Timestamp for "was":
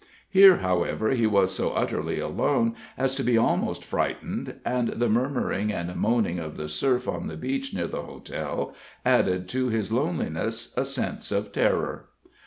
1.27-1.53